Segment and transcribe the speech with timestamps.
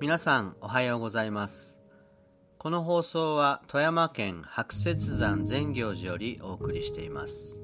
[0.00, 1.78] 皆さんおはようございます。
[2.56, 7.62] この放送は富山県白雪山善行寺よりお送りしています、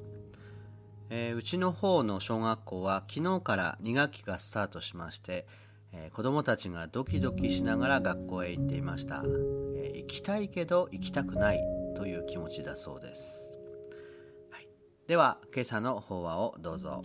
[1.09, 5.47] えーうちの方の小学校は昨日から2学期がスタートしまして、
[5.95, 11.61] えー子どもたちがドキドキしながら学校へ行っていました、えー行きたいけど行きたくない
[11.97, 13.57] という気持ちだそうです、
[14.51, 14.69] はい、
[15.09, 17.03] では今朝の法話をどうぞ。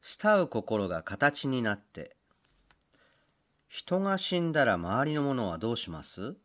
[0.00, 2.16] 慕う心が形になって
[3.68, 6.36] 人が死んだら周りのものはどうします？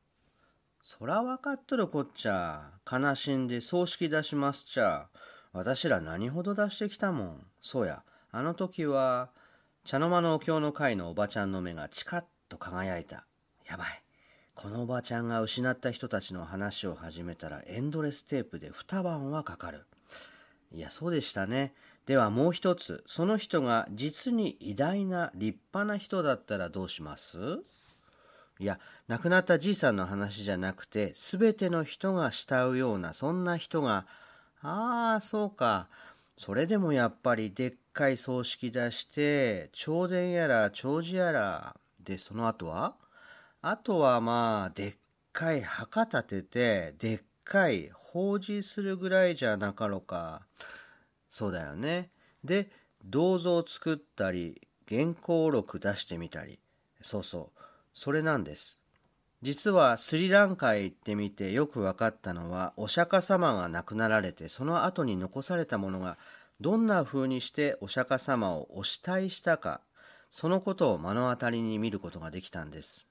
[0.81, 2.71] そら分かっとるこっちゃ。
[2.91, 5.07] 悲しんで葬式出しますちゃ。
[5.53, 7.47] 私ら何ほど出してきたもん？
[7.61, 9.29] そうや、あの時は、
[9.85, 13.25] 茶の間のお経の会のおばちゃんの目がチカッと輝いた。
[13.65, 14.03] やばい。
[14.55, 19.85] このおばちゃんが失った人たちの話を始めたらエンドレステープで二晩はかかる。
[20.73, 21.73] いや、そうでしたね。
[22.05, 27.37] ではもう一つ、その人が実に偉大な立派な人だったらどうします？
[28.59, 34.05] いや、亡くなったじいさんの話じゃなくて、すべての人が慕うような、そんな人が、
[34.61, 35.87] ああ、そうか。
[36.37, 42.95] それでもやっぱりでっかい葬式出して、弔電やら弔辞やら、で、その後は？
[43.61, 44.95] あとはまあ、でっ
[45.31, 50.41] かい墓立てて、でっかい法事するぐらいじゃなかろうか。
[51.33, 52.11] そうだよね。
[52.43, 52.69] で、
[53.03, 56.59] 銅像を作ったり、原稿録出してみたり。
[57.01, 57.59] そうそう。
[57.91, 58.79] それなんです。
[59.41, 66.19] 実はスリランカへ行ってみてよく分かったのは、お釈迦様が亡くなられて、その後に残されたものが、
[66.61, 69.81] どんな風にしてお釈迦様をお慕いしたか、
[70.29, 73.07] そのことを目の当たりに見ることができたんです。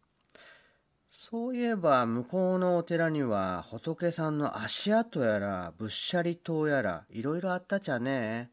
[1.14, 8.48] そういえば、向こうのお寺には、仏さんの足跡やら、仏舎利塔やら、いろいろあったじゃねえ。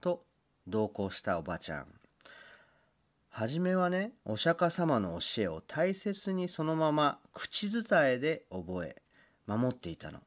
[0.00, 0.24] と、
[0.66, 1.86] 同行したおばちゃん。
[3.28, 9.02] はじめはね、お釈迦様の教えを大切にそのまま口伝えで覚え、
[9.46, 10.20] 守っていたの。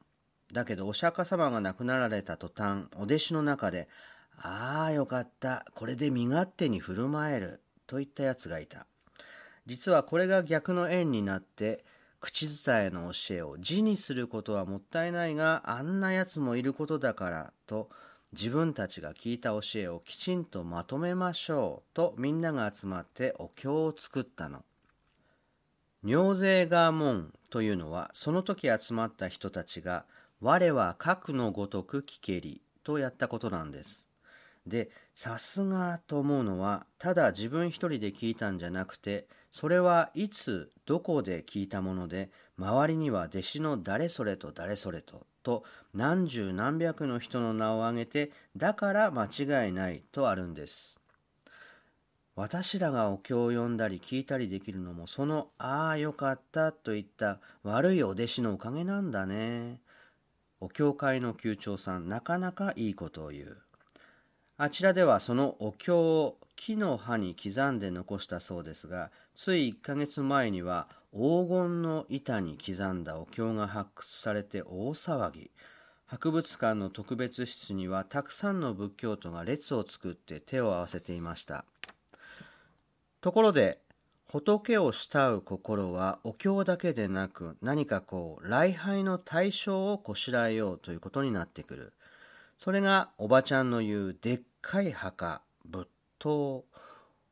[0.52, 3.88] だけどお釈迦様が亡くなられた途端、お弟子の中で、
[4.36, 8.86] ああよかった、これで身勝手に振る舞える、といったやつがいた。
[9.66, 11.84] 実はこれが逆の縁になって、
[12.20, 17.90] 口伝えの教えを字にすることはもったいないが、あんなやつもいることだから、と、
[18.32, 24.64] 自分たちが聞いた教えをきちんとまとめましょうとみんなが集まってお経を作ったの。
[26.02, 30.04] 尿税が門というのはその時集まった人たちが
[30.40, 34.11] 我は核のごとく聞けりとやったことなんです。
[34.66, 50.98] で、さすがと思うのはただ自分一人で聞いたんじゃなくてそれはいつどこで聞いたもので周りには弟子の誰それと誰それとと何十何百の人の名を挙げてだから間違いないとあるんです。
[52.34, 59.80] 私らがお経を読んだり聞いたりできるのもそのああよかったといった悪いお弟子のおかげなんだね。
[60.58, 63.62] お経会の宮長さんなかなかいいことを言う。
[64.64, 75.50] あちらではそのお経を木の葉に刻んで残したそうですがつい1ヶ月前には黄金の板に刻んだお経が発掘されて大騒ぎ。
[76.06, 81.64] 博物館の特別室にはたくさんの仏教徒が列を作って手を合わせていました。
[83.20, 83.80] ところで
[84.28, 91.92] 仏を慕う心はお経だけでなく何かこう礼拝の対象をこしらえようということになってくる。
[92.56, 94.40] それがおばちゃんの言うでっ
[94.82, 96.64] い墓仏塔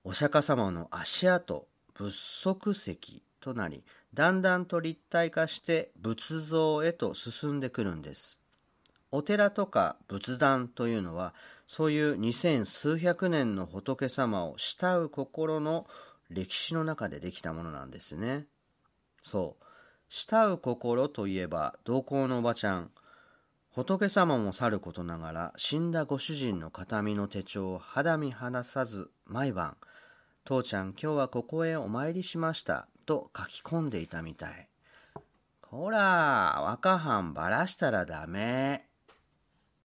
[0.04, 8.40] お釈迦様の足跡仏足石となりだんだんと立体化して仏像へと進んでくるんです。
[9.12, 11.34] お寺とか仏壇というのは
[11.66, 15.86] そういう二千数百年の仏様を慕う心の
[16.28, 18.46] 歴史の中でできたものなんですね。
[19.20, 19.64] そう。
[20.08, 22.90] 慕う心といえば同行のおばちゃん。
[23.70, 29.76] 仏様もさることながら死んだご主人の形見の手帳を肌身離さず毎晩
[30.44, 34.68] 「父ちゃん今日はここへお参りしました」と書き込んでいたみたい。
[35.62, 38.89] ほら、若藩ばらしたらダメ。